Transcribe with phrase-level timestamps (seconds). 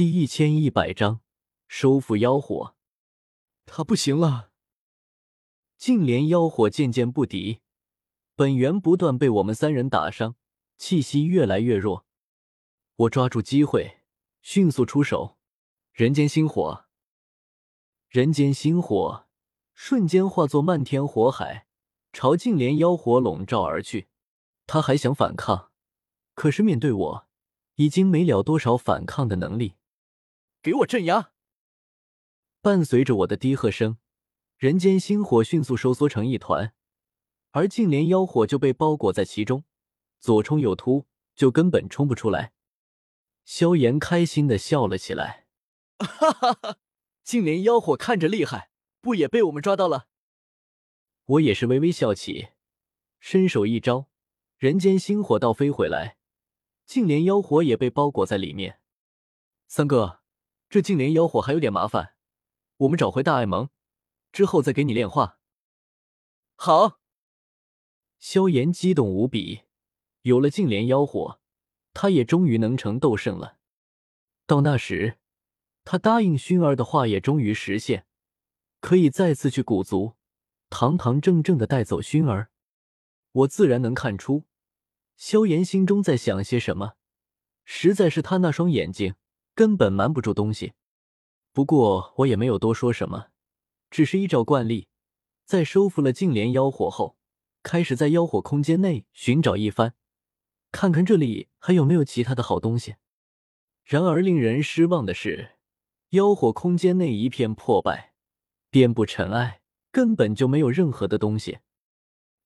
[0.00, 1.20] 第一千一百章
[1.68, 2.74] 收复妖火。
[3.66, 4.50] 他不行了，
[5.76, 7.60] 净莲妖火渐渐不敌，
[8.34, 10.36] 本源不断被我们三人打伤，
[10.78, 12.06] 气息越来越弱。
[12.96, 14.00] 我抓住机会，
[14.40, 15.36] 迅速出手，
[15.92, 16.86] 人间星火。
[18.08, 19.26] 人间星火
[19.74, 21.66] 瞬间化作漫天火海，
[22.10, 24.08] 朝净莲妖火笼罩而去。
[24.66, 25.70] 他还想反抗，
[26.32, 27.28] 可是面对我，
[27.74, 29.74] 已经没了多少反抗的能力。
[30.62, 31.32] 给我镇压！
[32.60, 33.96] 伴随着我的低喝声，
[34.58, 36.74] 人间星火迅速收缩成一团，
[37.52, 39.64] 而净莲妖火就被包裹在其中，
[40.18, 42.52] 左冲右突，就根本冲不出来。
[43.46, 45.46] 萧炎开心的笑了起来，
[45.98, 46.78] 哈哈哈！
[47.24, 50.08] 净莲妖火看着厉害，不也被我们抓到了？
[51.24, 52.50] 我也是微微笑起，
[53.18, 54.10] 伸手一招，
[54.58, 56.18] 人间星火倒飞回来，
[56.84, 58.80] 净莲妖火也被包裹在里面。
[59.66, 60.19] 三哥，
[60.70, 62.14] 这净莲妖火还有点麻烦。
[62.78, 63.68] 我们找回大爱盟
[64.32, 65.38] 之后再给你炼化。
[66.54, 67.00] 好，
[68.20, 69.62] 萧炎激动无比，
[70.22, 71.40] 有了净莲妖火，
[71.92, 73.58] 他也终于能成斗圣了。
[74.46, 75.18] 到那时，
[75.84, 78.06] 他答应薰儿的话也终于实现，
[78.80, 80.14] 可以再次去古族，
[80.68, 82.52] 堂堂正正的带走薰儿。
[83.32, 84.44] 我自然能看出，
[85.16, 86.94] 萧炎心中在想些什么。
[87.64, 89.14] 实在是他那双眼睛，
[89.60, 90.72] 根本瞒不住东西。
[91.52, 93.26] 不过我也没有多说什么，
[93.90, 94.88] 只是依照惯例，
[95.44, 97.18] 在收复了净莲妖火后，
[97.62, 99.92] 开始在妖火空间内寻找一番，
[100.72, 102.94] 看看这里还有没有其他的好东西。
[103.84, 105.58] 然而令人失望的是，
[106.12, 108.14] 妖火空间内一片破败，
[108.70, 109.60] 遍布尘埃，
[109.92, 111.58] 根本就没有任何的东西。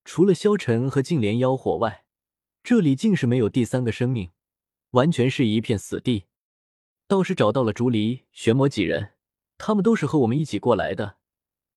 [0.04, 2.06] 除了萧晨和净莲妖火外，
[2.64, 4.32] 这里竟是没有第三个生命，
[4.90, 6.24] 完全是一片死地。
[7.14, 9.12] 倒是找到了竹离、玄魔几人，
[9.56, 11.18] 他们都是和我们一起过来的，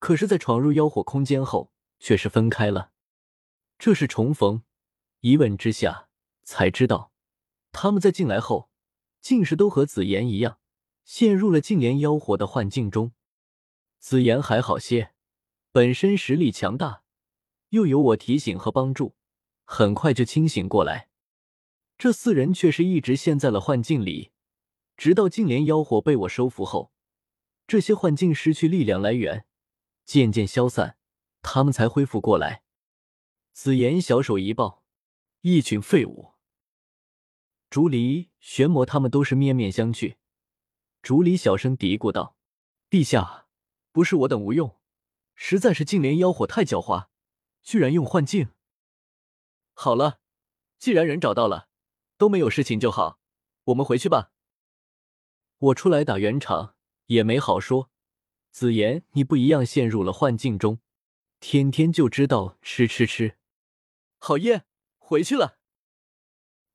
[0.00, 2.90] 可是，在闯入妖火空间后，却是分开了。
[3.78, 4.64] 这是重逢。
[5.20, 6.08] 一问之下，
[6.42, 7.12] 才知道，
[7.70, 8.68] 他们在进来后，
[9.20, 10.58] 竟是都和紫妍一样，
[11.04, 13.12] 陷入了净莲妖火的幻境中。
[14.00, 15.12] 紫妍还好些，
[15.70, 17.04] 本身实力强大，
[17.68, 19.14] 又有我提醒和帮助，
[19.64, 21.10] 很快就清醒过来。
[21.96, 24.32] 这四人却是一直陷在了幻境里。
[24.98, 26.92] 直到净莲妖火被我收服后，
[27.68, 29.46] 这些幻境失去力量来源，
[30.04, 30.98] 渐渐消散，
[31.40, 32.64] 他们才恢复过来。
[33.52, 34.82] 紫妍小手一抱，
[35.42, 36.34] 一群废物。
[37.70, 40.16] 竹离、玄魔他们都是面面相觑。
[41.00, 42.36] 竹离小声嘀咕道
[42.90, 43.46] ：“陛下，
[43.92, 44.80] 不是我等无用，
[45.36, 47.06] 实在是净莲妖火太狡猾，
[47.62, 48.48] 居然用幻境。
[49.74, 50.18] 好了，
[50.80, 51.68] 既然人找到了，
[52.16, 53.20] 都没有事情就好，
[53.66, 54.32] 我们回去吧。”
[55.58, 56.76] 我出来打圆场
[57.06, 57.90] 也没好说，
[58.50, 60.78] 紫妍，你不一样，陷入了幻境中，
[61.40, 63.36] 天天就知道吃吃吃。
[64.18, 64.64] 好耶，
[64.98, 65.58] 回去了。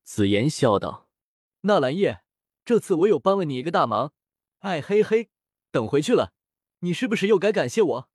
[0.02, 1.08] 紫妍笑道
[1.62, 2.24] ：“纳兰叶，
[2.64, 4.12] 这次我有帮了你一个大忙，
[4.58, 5.30] 哎嘿嘿，
[5.70, 6.34] 等回去了，
[6.80, 8.10] 你是不是又该感谢我？”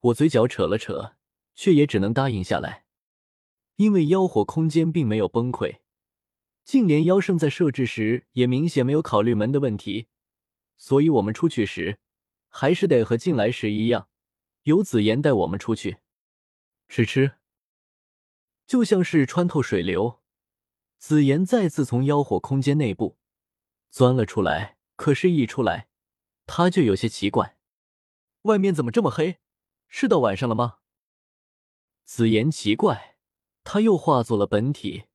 [0.00, 1.16] 我嘴角扯了扯，
[1.54, 2.86] 却也只能答应下来，
[3.76, 5.80] 因为妖火空间并没有崩溃。
[6.70, 10.06] 净莲妖圣在设置时也明显没有考虑门的问题，
[10.76, 11.98] 所以我们出去时
[12.48, 14.08] 还是得和进来时一样，
[14.62, 15.96] 由紫妍带我们出去。
[16.86, 17.32] 吃吃，
[18.68, 20.20] 就像是穿透水流，
[20.96, 23.18] 紫妍再次从妖火空间内部
[23.90, 24.76] 钻了出来。
[24.94, 25.88] 可是，一出来，
[26.46, 27.56] 他就有些奇怪：
[28.42, 29.38] 外面怎么这么黑？
[29.88, 30.76] 是到晚上了吗？
[32.04, 33.16] 紫妍奇怪，
[33.64, 35.06] 他又化作了本体。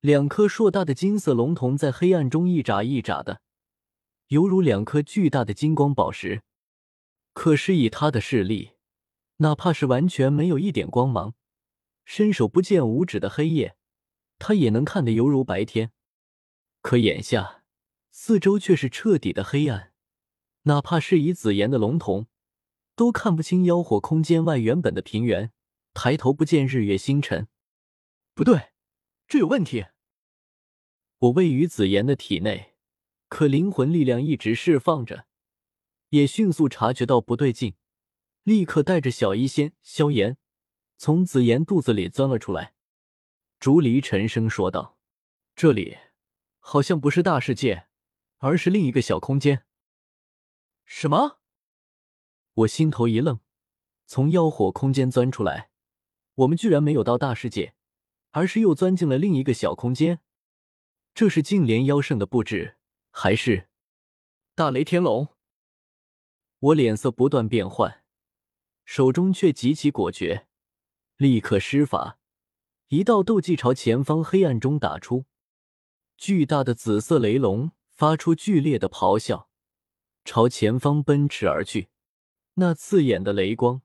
[0.00, 3.40] 两颗硕大的金色龙瞳在黑暗中一眨一眨的，
[4.28, 6.42] 犹如两颗巨大的金光宝石。
[7.32, 8.74] 可是以他的视力，
[9.38, 11.34] 哪怕是完全没有一点光芒，
[12.04, 13.76] 伸手不见五指的黑夜，
[14.38, 15.90] 他也能看得犹如白天。
[16.80, 17.64] 可眼下，
[18.12, 19.92] 四周却是彻底的黑暗，
[20.62, 22.26] 哪怕是以紫炎的龙瞳，
[22.94, 25.50] 都看不清妖火空间外原本的平原，
[25.92, 27.48] 抬头不见日月星辰。
[28.32, 28.68] 不对。
[29.28, 29.84] 这有问题！
[31.18, 32.76] 我位于紫妍的体内，
[33.28, 35.26] 可灵魂力量一直释放着，
[36.08, 37.74] 也迅速察觉到不对劲，
[38.42, 40.38] 立刻带着小医仙萧炎
[40.96, 42.72] 从紫妍肚子里钻了出来。
[43.60, 44.98] 竹离沉声说道
[45.54, 45.98] ：“这里
[46.58, 47.88] 好像不是大世界，
[48.38, 49.66] 而是另一个小空间。”
[50.86, 51.40] 什么？
[52.54, 53.40] 我心头一愣，
[54.06, 55.70] 从妖火空间钻出来，
[56.36, 57.74] 我们居然没有到大世界。
[58.38, 60.20] 而是又钻进了另一个小空间，
[61.12, 62.76] 这是净莲妖圣的布置，
[63.10, 63.68] 还是
[64.54, 65.34] 大雷天龙？
[66.60, 68.04] 我脸色不断变换，
[68.84, 70.46] 手中却极其果决，
[71.16, 72.20] 立刻施法，
[72.86, 75.24] 一道斗技朝前方黑暗中打出。
[76.16, 79.48] 巨大的紫色雷龙发出剧烈的咆哮，
[80.24, 81.88] 朝前方奔驰而去。
[82.54, 83.82] 那刺眼的雷光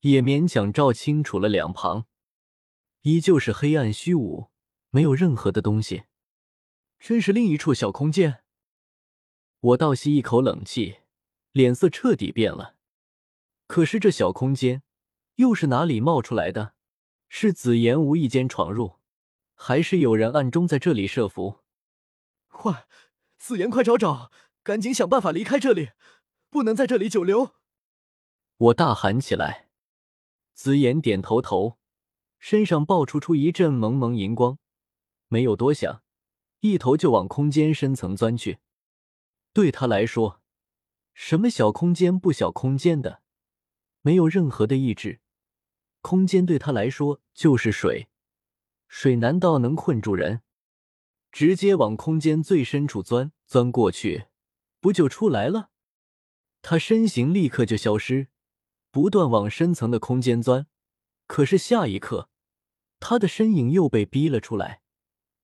[0.00, 2.06] 也勉强照清楚了两旁，
[3.06, 4.50] 依旧是黑暗虚无，
[4.90, 6.06] 没有任何的东西。
[6.98, 8.42] 真是另一处小空间。
[9.60, 10.96] 我倒吸一口冷气，
[11.52, 12.74] 脸色彻底变了。
[13.68, 14.82] 可是这小空间
[15.36, 16.74] 又是哪里冒出来的？
[17.28, 18.96] 是紫妍无意间闯入，
[19.54, 21.60] 还是有人暗中在这里设伏？
[22.48, 22.88] 快，
[23.38, 24.32] 紫妍，快找找，
[24.64, 25.90] 赶紧想办法离开这里，
[26.50, 27.54] 不能在这里久留！
[28.56, 29.68] 我大喊起来。
[30.54, 31.78] 紫妍点头头，
[32.38, 34.58] 身上爆出出一阵蒙蒙银光，
[35.28, 36.02] 没有多想。
[36.60, 38.58] 一头就往空间深层钻去。
[39.52, 40.40] 对他来说，
[41.14, 43.22] 什么小空间不小空间的，
[44.02, 45.20] 没有任何的意志。
[46.00, 48.08] 空间对他来说就是水，
[48.88, 50.42] 水难道能困住人？
[51.30, 54.26] 直接往空间最深处钻，钻过去，
[54.80, 55.70] 不就出来了？
[56.62, 58.28] 他身形立刻就消失，
[58.90, 60.66] 不断往深层的空间钻。
[61.26, 62.28] 可是下一刻，
[63.00, 64.82] 他的身影又被逼了出来。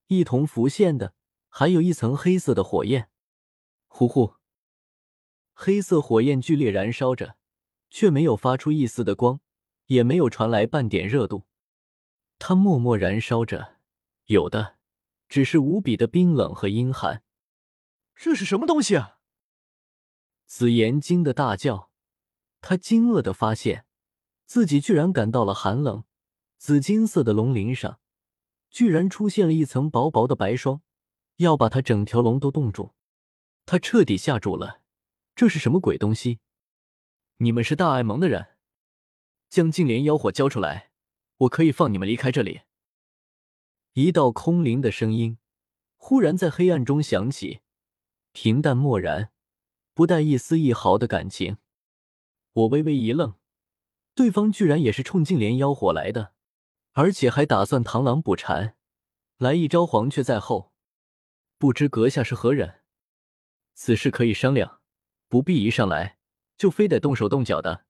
[0.06, 1.14] 一同浮现的，
[1.49, 3.11] 还有一层黑色的火焰。
[3.88, 4.34] 呼呼，
[5.52, 7.37] 黑色火焰剧烈燃烧着，
[7.90, 9.40] 却没有发出一丝的光，
[9.87, 11.46] 也没有传来半点热度。
[12.38, 13.76] 它默默燃烧着，
[14.26, 14.76] 有的
[15.28, 17.23] 只是无比的冰冷和阴寒。
[18.14, 19.19] 这是什么东西啊？
[20.46, 21.90] 紫妍惊的大叫，
[22.61, 23.87] 他惊愕的发现
[24.46, 26.04] 自己居然感到了寒冷。
[26.58, 27.98] 紫金色的龙鳞上。
[28.70, 30.80] 居然出现了一层薄薄的白霜，
[31.36, 32.94] 要把他整条龙都冻住。
[33.66, 34.80] 他彻底吓住了，
[35.34, 36.38] 这是什么鬼东西？
[37.36, 38.56] 你们是大爱盟的人，
[39.50, 40.90] 将净莲妖火交出来，
[41.36, 42.62] 我可以放你们离开这里。
[43.92, 45.36] 一道空灵的声音
[45.98, 47.60] 忽然在黑暗中响起，
[48.32, 49.32] 平淡漠然，
[49.92, 51.58] 不带一丝一毫的感情。
[52.54, 53.34] 我微微一愣，
[54.14, 56.32] 对方居然也是冲净莲妖火来的。
[56.94, 58.76] 而且还打算螳螂捕蝉，
[59.38, 60.75] 来一招黄雀在后。
[61.56, 62.81] 不知阁下是何人？
[63.73, 64.81] 此事可以商量，
[65.29, 66.19] 不必一上来
[66.59, 67.87] 就非得动手动脚的。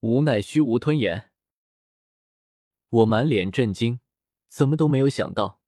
[0.00, 1.30] 无奈虚无吞炎，
[2.90, 4.00] 我满脸震惊，
[4.48, 5.62] 怎么都没有想到，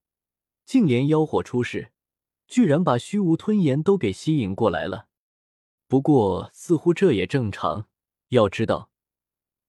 [0.66, 1.92] 净莲妖火出世，
[2.46, 5.08] 居然把虚无吞炎都给吸引过来了。
[5.88, 7.88] 不过似乎这也正常，
[8.28, 8.89] 要知道。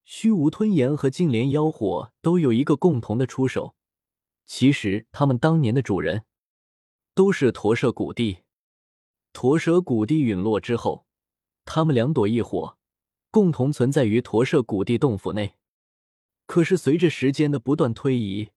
[0.04, 3.76] 虚无吞炎和净莲妖火都有一个共同的出手，
[4.46, 6.26] 其实他们当年的主人
[7.14, 8.40] 都是驼舍古地。
[9.34, 11.06] 驼舍古地陨落之后，
[11.64, 12.78] 他们两朵异火
[13.30, 15.56] 共同存在于驼舍古地洞府内。
[16.46, 18.50] 可是随着时间的不断推移，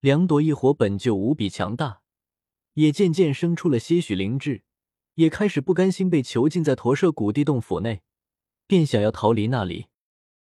[0.00, 2.02] 两朵异火本就无比强大，
[2.74, 4.64] 也渐渐生出了些许灵智，
[5.14, 8.02] 也开始不甘心被囚禁在驼舍古地洞府内，
[8.66, 9.86] 便想要逃离那里。